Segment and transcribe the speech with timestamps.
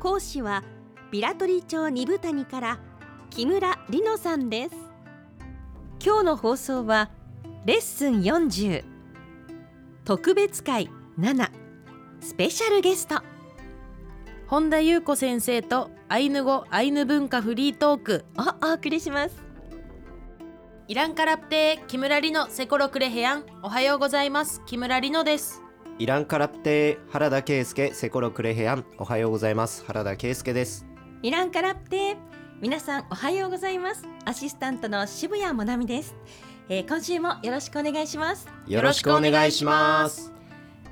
[0.00, 0.64] 講師は
[1.10, 2.78] ビラトリ町二部谷から
[3.28, 4.74] 木村里乃さんです。
[6.02, 7.10] 今日の放送は
[7.66, 8.82] レッスン40
[10.06, 11.50] 特別会7
[12.22, 13.16] スペシャルゲスト。
[14.46, 18.24] 本田裕子先生とアイヌ語アイヌ文化フリートーク。
[18.38, 19.36] をお送りします。
[20.88, 23.44] イランカラプテー木村里乃セコロクレヘヤン。
[23.62, 24.62] おはようございます。
[24.64, 25.62] 木村里乃です
[26.00, 29.84] イランカラプテー原田圭介セコロクレヘヤンおはようございます。
[29.84, 30.86] 原田圭介です。
[31.22, 32.16] イランカラプテー
[32.58, 34.08] 皆さんおはようございます。
[34.24, 36.14] アシスタントの渋谷もなみです、
[36.70, 38.48] えー、今週もよろしくお願いします。
[38.66, 40.32] よろしくお願いします。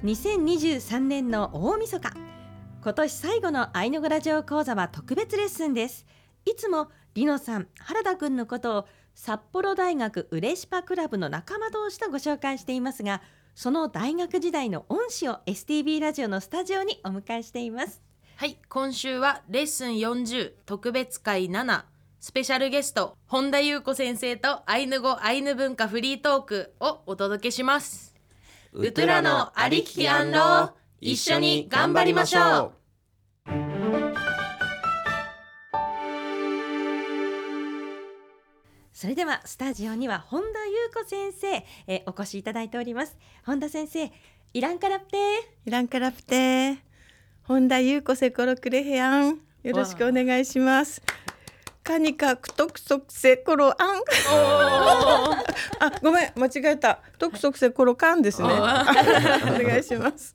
[0.04, 2.12] 2023年の大晦日。
[2.82, 6.04] 今年最後のアイヌ語ラジオ講座は特別レッスンです。
[6.44, 13.22] いつもリノさん原田くんのことを札幌大学ウレシパクラブの仲間同士とご紹介していますが
[13.58, 18.00] その大学時代の恩師を STB ラジオのスタジオにお迎えしています。
[18.36, 21.82] はい今週はレッスン40特別会7
[22.20, 28.14] スペシャルゲスト本田裕子先生とアイヌ語アイヌ文化フリートークをお届けします。
[28.74, 30.70] ウトゥラのありききアンロー
[31.00, 32.77] 一緒に頑張りましょう
[38.98, 43.16] それではスタジオには本田裕子先生、えお越しいただいております。
[43.46, 44.10] 本田先生
[44.52, 45.18] イランカラプテ
[45.66, 46.78] イランカラプテ
[47.44, 51.00] 本田裕子セコロクレヘアンよろしくお願いします。
[51.84, 54.02] カニカクトクソクセコロアン
[55.78, 56.98] あ ごめん間違えた。
[57.20, 58.48] トクソクセコロカンですね。
[58.50, 60.34] お願いします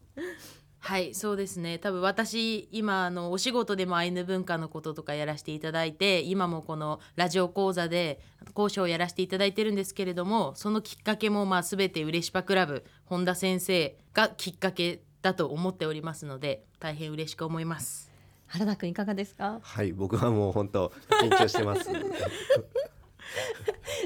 [0.86, 1.80] はいそうですね。
[1.80, 8.20] 多分私今あのお仕事でもアイヌ文化のこととかやらせていただいて今もこのラジオ講座で
[8.54, 18.12] 講師をやらせていただいてるんですけれどもそのきっかけもまあ全てうれしぱクラブ本田先生がきっかけだと思っておりますので大変嬉しく思います。
[18.48, 19.62] 原田くんいかがですか？
[19.64, 20.92] はい僕はもう本当
[21.22, 21.90] 緊張してます。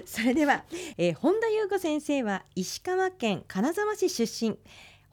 [0.06, 0.64] それでは、
[0.98, 4.58] えー、本田裕子先生は石川県金沢市出身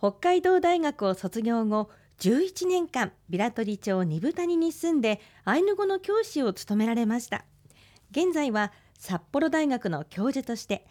[0.05, 1.89] 北海道大学を卒業後
[2.19, 7.47] 11年間ビラトリ町二部谷に住んでアイヌ語の教師を務められました。
[8.11, 10.87] 現在は札幌大学の教授として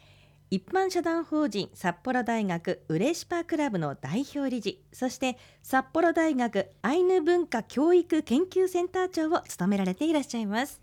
[0.49, 10.81] 一般社団法人札幌大学ウレシパクラブの代表理事そして札幌大学アイヌ文化教育研究センター長を務められていらっしゃいます。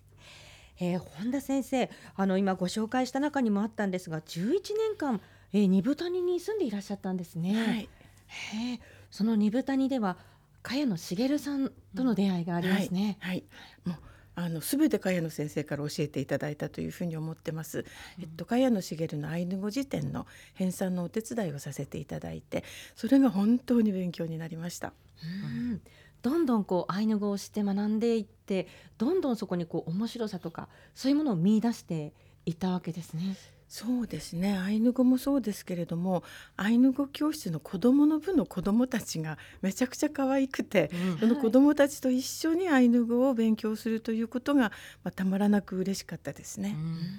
[0.78, 5.20] えー、本田先生あの今ご紹介した中にもあったんですが11年間、
[5.52, 7.66] えー、二部谷に住んでいらっしゃったんですね。
[7.66, 7.88] はい。
[8.30, 8.80] へえ、
[9.10, 10.16] その二部谷では
[10.62, 13.18] 茅野茂さんとの出会いがありますね。
[13.20, 13.44] はい、
[13.84, 13.98] はい、もう
[14.36, 17.80] あのすべて茅野先生から教えていただいたというふうに思ってます。
[17.80, 17.84] うん、
[18.22, 22.64] えっと茅野茂のアイヌ語辞典の編纂のお手伝いをさせていただいて、
[22.94, 24.92] それが本当に勉強になりました。
[25.22, 25.80] うん
[26.22, 28.68] どんどんこうアイヌ語をして学んでいって
[28.98, 32.12] どんどんそこにこう面白さとかそういうものを見出して
[32.44, 33.36] いったわけですね。
[33.70, 36.24] そうですねアイヌ語もそうですけれども
[36.56, 44.72] アイヌ語教室の子どもの部の子どもたちがめちゃくちゃ可愛くて、うん、その子どもたちと一緒にアイヌ語を勉強するということが、
[45.04, 46.74] まあ、たまらなく嬉しかったですね。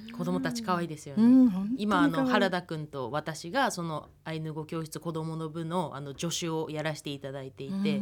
[0.10, 1.24] うん、子どもたち可愛いですよね。
[1.24, 8.02] うん、今あの原田君と私がそのアイヌ語教室子どもの部のあの助手をやらせていただいていて。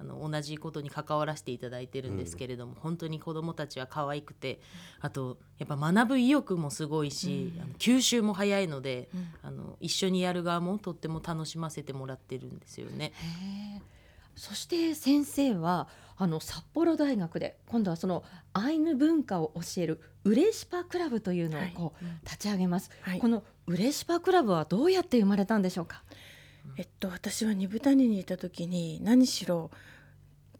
[0.00, 4.60] あの同じことに関わらせていただいてるんですけれども、うん、本当に子どもたちは可愛くて
[5.00, 13.12] あとやっぱ学ぶ意欲もすごいし、うん、あの吸収も早いので、うん、あの一緒にやる側もとっても楽しませてもらってるんですよね。
[14.36, 18.24] そして先生はあの札幌大学で今度はその
[18.54, 26.04] アイヌ文化を教えるウレシパクラブというのをこう、立ち上げます、はい、このウレシパクラブはどうやって生まれたんでしょうか？
[26.76, 29.70] えっと私は二部谷にいた時に何しろ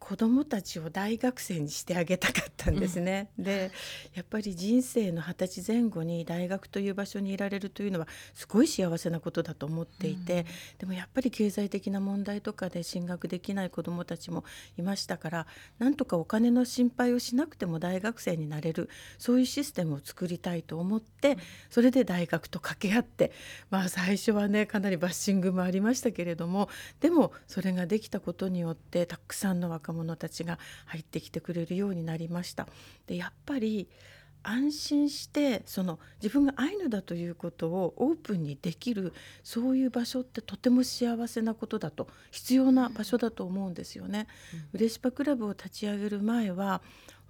[0.00, 3.28] 子どもたちを大学生にしてあげたかったんですね。
[3.38, 3.70] うん、で
[4.14, 14.42] やっぱり人生の二十歳前後に大学という場所にいられるというのはすごい幸せなことだと思っていて、うん、でもやっぱり経済的な問題とかで進学できない子どもたちも
[14.78, 15.46] いましたから
[15.78, 18.88] なんとかお金の心配をしなくても大学生になれる
[19.18, 21.38] そういうシステムを作りたいと思って
[21.68, 23.32] それで大学と掛け合って
[23.70, 26.68] まあ最初はねかなりバッシングもありましたけれども
[27.00, 32.66] でもそれができたことによってたくさんの若者者たちが入ってきてくれるようになりました。
[33.06, 33.88] でやっぱり
[34.42, 44.26] 安心してその自分がアイヌだということをオープンにできるそういう場所ってとても幸せなことだと必要な場所だと思うんですよね。
[44.72, 46.80] うれしぱクラブを立ち上げる前は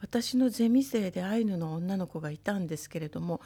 [0.00, 3.40] 私のゼミ生でアイヌの女の子がいたんですけれども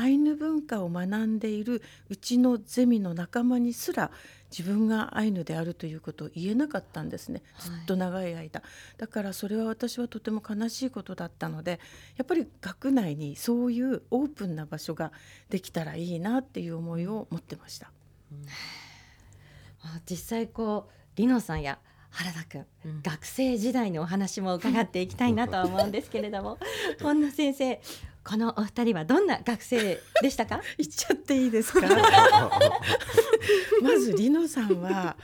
[0.00, 4.10] アイヌ文化を学んでいるうちのゼミの仲間にすら
[4.50, 7.42] 自分がアイヌであるということを言えなかったんですね。
[7.58, 8.50] ずっと長い間、はい、
[8.96, 11.80] だからそれは私はとても悲しいことだったので
[12.16, 15.12] やっぱり学内にそういうオープンな場所が
[15.50, 17.92] できたらいいなっていう思いを持ってました。
[18.32, 18.46] うん、
[20.08, 21.78] 実際こうリノさんや
[22.10, 26.58] 原田君、うん、学生時代のお話も伺っていきたいなとは思うんですけれども
[27.02, 27.80] 本田先生
[28.22, 30.60] このお二人はどんな学生でしたか？
[30.78, 31.86] 言っちゃっていいですか？
[33.82, 35.16] まずリノさんは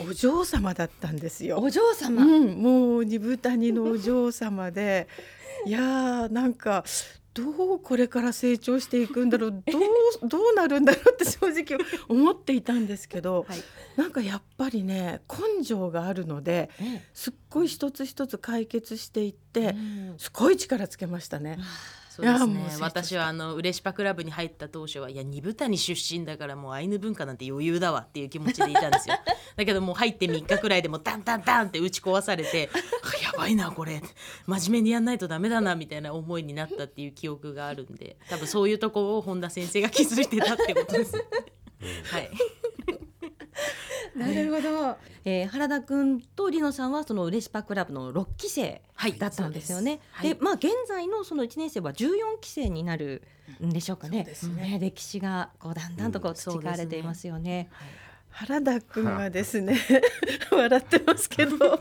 [0.00, 1.58] お嬢様だったんですよ。
[1.60, 5.08] お嬢様、うん、もう二部谷のお嬢様で。
[5.66, 6.84] いやーなんか
[7.38, 9.82] どうこれから成長していくんだろう どう
[10.28, 13.62] どうなるんだろうって 正直思っていたんですけど、はい、
[13.96, 15.22] なんかやっぱりね
[15.56, 16.70] 根性があるので
[17.14, 19.74] すっごい一つ一つ解決していって、
[20.18, 21.58] すごい力つけましたね。
[22.18, 22.76] そうですね。
[22.80, 29.14] 私はあのウレシパクラブに入った当初はいや二部谷出身だからもうアイヌ文化なんて余裕だわっていう気持ちでいたんですよ。
[29.56, 32.70] だけどもう入って3日くらいでもダンダンダンって打ち壊されて
[33.22, 34.02] やばいなこれ。
[34.46, 42.30] 真面目にやんないとダメだなみたいな思いになったっていう記憶があるんで多分そういうとこを本田先生が気づいてたってことです、はい
[44.18, 48.82] なるほど、えー、原田君とりのさんはそのうれしパクラブの6期生
[49.18, 50.00] だったんですよね。
[50.12, 53.22] はい、でまあ現在のその1年生は14期生になる
[53.64, 54.26] んでしょうかね。
[54.42, 54.78] うね。
[54.80, 57.70] 歴史がこうだんだんとこう培われていますよね。
[58.30, 59.76] 原田君はですね
[60.52, 61.78] 笑ってますけど、ま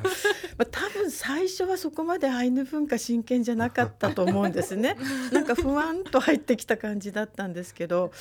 [0.60, 4.98] あ、多分最初はそこまでアイヌ文化真剣じゃなかったと思うんですね。
[5.32, 8.12] なんかふわんと入ってきた感じだったんですけど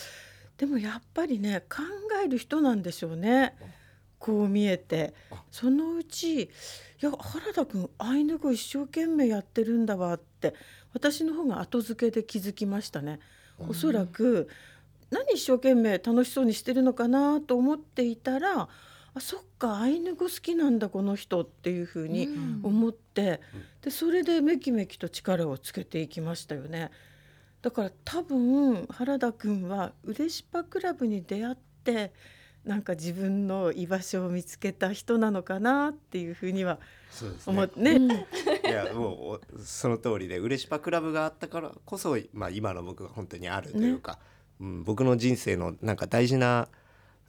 [0.59, 1.83] でもやっぱりね考
[2.23, 3.55] える人なんでしょうね
[4.27, 5.15] こう見えて
[5.53, 6.49] そのうち「い
[7.01, 10.53] や原田君アイヌ語一生懸命やってるんだわ」って
[10.93, 13.21] 私の方が後付けで気づきましたね。
[13.69, 14.49] おそらく
[15.11, 18.69] 何一生懸命楽しそうにしてるのかなと思っていたら
[19.15, 22.29] あそっかアイヌ語好きなんだこの人っていうふうに
[22.65, 23.41] 思って、
[23.81, 26.91] でそれでめきめきと力をつけていきましたよね。
[27.63, 32.13] だから多分原田君はうれしパクラブに出会って
[32.67, 36.81] なんか自分の居場所を見つけた人なのかなっていうふうには
[37.47, 37.99] 思ってね。
[38.01, 38.27] ね。
[38.65, 44.19] いやもうその通りでうれしパクラブがあったからこそ、まあ、今の僕が本当にあるというか、ね、
[44.61, 46.69] うん、僕の人生のなんか大事な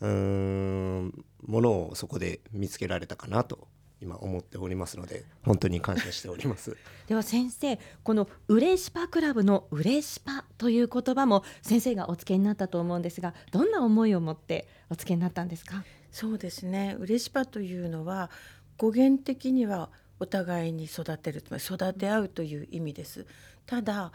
[0.01, 3.67] うんものをそこで見つけられたかなと
[4.01, 6.77] 今思っておりますので本当に感謝しております。
[7.07, 15.83] では先生このうれしパクラブのうれしパという言葉も先生がお付けになったと思うんですがどんな思いを持ってお付けになったんですか？
[16.11, 16.95] そうですね。
[16.99, 18.29] うれしパというのは
[18.77, 19.89] 語源的には
[20.19, 23.25] お互いに育てるつまり育て合うという意味です。
[23.65, 24.11] ただ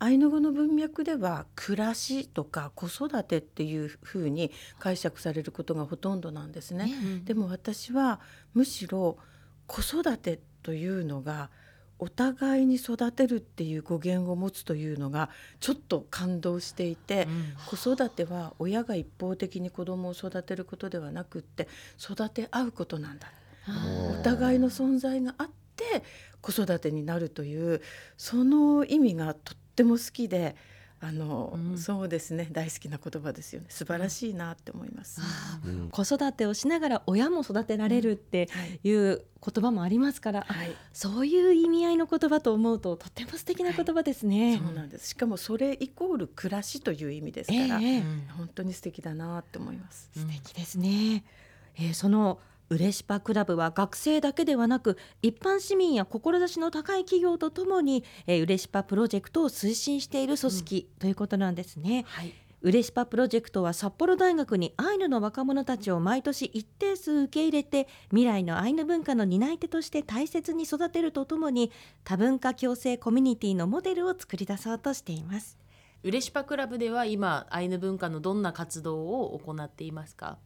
[0.00, 6.90] アイヌ語の文脈では暮らしとか子育てっていうふうに解釈されることがほとんどなんですね。
[6.90, 8.18] うん、でも私は
[8.54, 9.18] むしろ
[9.66, 11.50] 子育てというのが
[11.98, 15.28] お互いに育てるっていう語源を持つというのが
[15.60, 21.68] ちょっと感動していて、うん、子育ては親が一方的に子供を育てることではなくって
[22.02, 23.30] 育て合うことなんだ。
[24.18, 26.02] お互いの存在があって
[26.40, 27.82] 子育てになるという
[28.16, 30.56] その意味がとっても好きで
[31.02, 32.46] あの、うん、そうですね。
[32.52, 33.68] 大好きな言葉ですよね。
[33.70, 35.22] 素晴らしいなって思います、
[35.64, 38.48] うん、子育てをしながら親も育てられるって
[38.84, 38.92] い。
[38.92, 45.08] う言葉もありますから、はい、そういう意味合いの言葉と思うととても素敵な言葉ですね、はい、そうなんです。
[45.08, 50.10] しかもそれイコール暮らしという意味ですから、えー、本当に素敵だなって思います。
[50.14, 51.24] 素敵ですね、
[51.76, 52.38] えー、その
[52.70, 62.04] ウレシパクラブは学生だけではなく一般市民や志の高い企業とともに、えー、ウレシパプロジェクトを推進している組織、ということなんですね。
[62.06, 62.32] はい。
[62.62, 71.72] ウレシパプロジェクトは札幌大学にアイヌの若者たちを毎年一定数受け入れて未来のアイヌ文化の担い手として大切に育てるとともに
[72.04, 75.58] 多文化共生コミュニティのモデルを作り出そうとしています。
[76.04, 80.38] ウレシパクラブでは今アイヌ文化のどんな活動を行っていますか？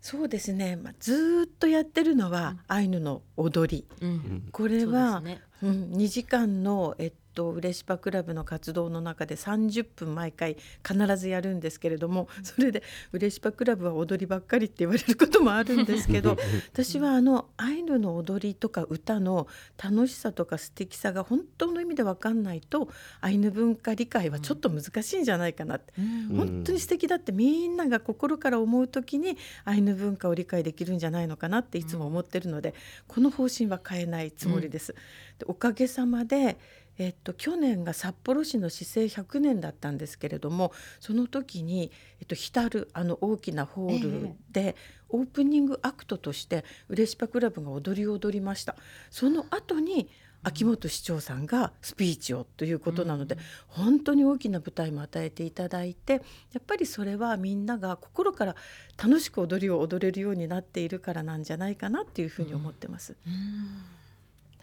[0.00, 5.42] そうですね、まあ、ずっとやってるのは、アイヌの踊り、うん、これは、ね。
[5.62, 10.56] うん、2時間の、えっと嬉しパクラブの活動の中で30分毎回
[10.86, 12.82] 必ずやるんですけれどもそれで
[13.12, 16.36] 嬉しパクラブは踊りばっかりって言われることもあるんですけど
[16.72, 19.46] 私はあのアイヌの踊りとか歌の
[19.82, 22.88] 楽しさとか素敵さが本当の意味で分かんないと
[23.20, 32.74] アイヌ文化理解はちょっと難しいんじゃないかなって、うん、本当に素敵だってみんなが心から思う時にアイヌ文化を理解できるんじゃないのかなっていつも思ってるので、
[33.06, 34.94] この方針は変えないつもりです。
[35.38, 36.58] でおかげさまで
[36.98, 44.76] えっと、去年が札幌市の市政100年だったんですけれどもその時に、えっと、浸るあの大きなホールで、
[45.08, 48.76] オープニングアクトとしてウレシパクラブが踊り踊りました。
[49.10, 50.08] その後に
[50.42, 53.36] 秋元市長さんがスピーチをということなので、
[53.76, 56.18] うん、本当に大きな舞台も与えていただいてや
[56.60, 58.56] っぱりそれはみんなが心から
[59.02, 63.16] 楽しく踊りを踊れるようになっているからなんじゃないかなっていうふうに思ってます。
[63.26, 63.99] うん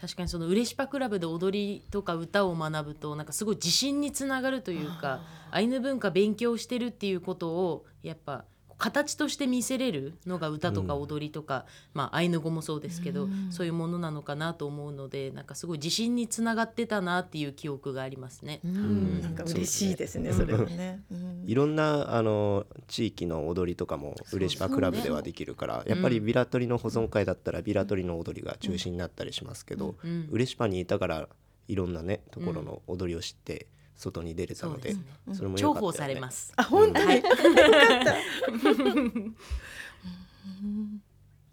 [0.00, 8.44] 確かにその「うれしパクラブ」で踊りとか歌を学ぶとなんかすごい自信につながるというかアイヌ文化勉強してるっていうことをやっぱ
[8.78, 18.60] 形として見せれるのが歌とか踊りとか、うん、まあアイヌ語もそうですけど、うん、そういうものなのかなと思うのでなんかすごい自信につながってたなっていう記憶がありますね。
[18.64, 21.02] うん、なんか嬉しいですね、それはね。
[21.44, 29.96] いろんなあの地域の踊りとかもうれしパクラブではできるから、やっぱりビラトリの保存会だったらビラトリの踊りが中心になったりしますけど、
[30.30, 31.28] うれしパにいたから
[31.66, 33.66] いろんなねところの踊りを知って。
[33.98, 34.94] 外に出れたので、
[35.34, 36.52] それも重宝されます。
[36.56, 37.22] あ、本当に？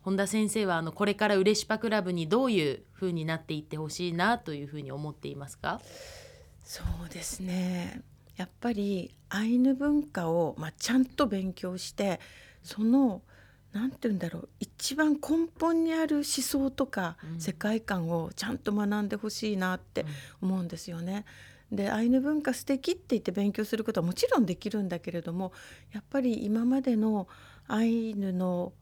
[0.01, 5.81] 本田先生はあのこれからうれしパクラブにどういう風になっていってほしいなというふうに思っていますか？
[6.63, 8.01] そうですね。
[8.37, 12.19] やっぱりアイヌ文化をまあちゃんと勉強して
[12.61, 13.23] その
[13.89, 14.49] て言うんだろう。
[14.59, 20.05] 一番根本にある思想とか世界観をちゃんと学んでほしいなって
[20.41, 21.25] 思うんですよね。
[21.49, 25.51] うんでアイヌ文化素敵って言って勉強することはもちろんできるんだけれども
[25.93, 27.27] やっぱり今までの
[27.67, 28.73] アイヌの、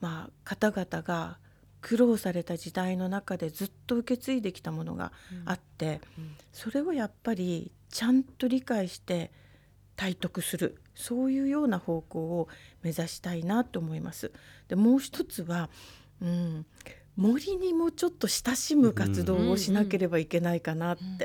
[0.00, 1.38] まあ、方々が
[1.80, 5.12] 苦労された時代の中でずっと受け継いできたものが
[5.44, 9.30] あって、うんうん、それをやっぱりちゃんと理解して
[9.94, 12.48] 体得するそういうような方向を
[12.82, 14.32] 目指したいなと思います。
[14.68, 15.68] でもう一つは、
[16.20, 16.66] うん、
[17.16, 21.02] 森にもちょっと親しむ活動をしなければいけないかなって。
[21.02, 21.18] うんうん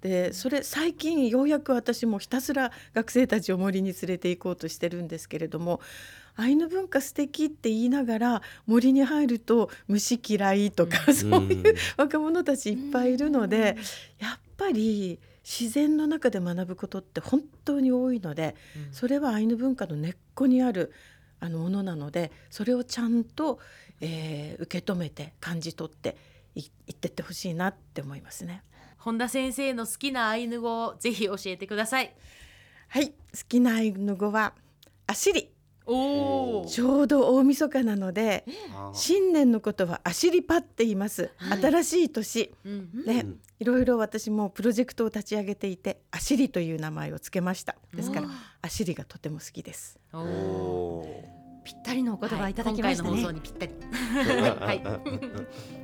[0.00, 5.80] でそれ最近ようやく私もひたすら学生たちを森に連れて行こうとしてるんですけれども
[6.36, 13.76] アイヌ文化素敵って言いながら森に入ると虫嫌いとか、うん、そういう若者たちいっぱいいるので、
[14.20, 15.18] うん、やっぱり
[15.50, 20.92] 自然の中で学ぶことって本当に多いので、うん、それはアイヌ文化の根っこにある
[21.40, 23.58] あのものなのでそれをちゃんと、
[24.00, 26.16] えー、受け止めて感じ取って
[26.54, 28.62] いってってほしいなって思いますね。
[28.98, 32.14] 本田先生の好きなアイヌ語をぜひ教えてください。
[32.88, 33.08] はい。
[33.08, 33.14] 好
[33.48, 34.52] きなアイヌ語は
[35.06, 35.50] アシリ。
[35.56, 38.44] おちょうど大晦日なので
[38.92, 43.26] 新年のことはアシリパって言います、はい、新しい年、うん、ね、
[43.58, 47.76] いろいろ私もプロジェクトを立ち上げていてアシリという名前をつけました。
[47.94, 48.28] ですから
[48.62, 49.98] アシリがとても好きです。
[51.62, 53.24] ぴったりのお言葉いただきましたね、はい、
[54.54, 54.82] はい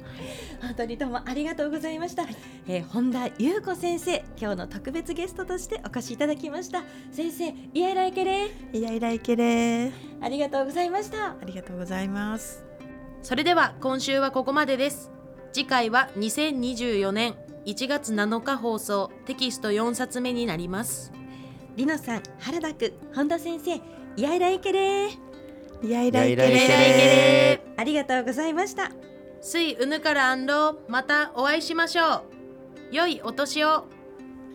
[0.61, 2.25] 本当にどうもありがとうございました、
[2.67, 6.85] えー、本田優子先生今日の特別ゲストとしてお越しいただきました。
[7.13, 11.31] 先生イヤイライケレイヤイライケレありがとうございました。
[11.31, 12.65] ありがとうございます。
[13.23, 15.11] それでは今週はここまでです。
[15.53, 17.35] 次回は2024年
[17.65, 21.13] 1月7日放送テキスト4冊目になります。
[21.77, 23.83] りのさん原田くん本田先生イ
[24.17, 25.19] ヤイライケレイ
[25.85, 28.91] ヤイライケレありがとうございました
[29.49, 32.23] スイウヌからアンロまたお会いしましょう。
[32.91, 33.87] 良いお年を。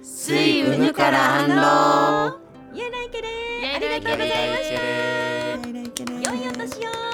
[0.03, 3.29] スイウヌからアンロやらいけれ
[3.73, 6.29] ありがとうございました。
[6.29, 7.10] 良いお年を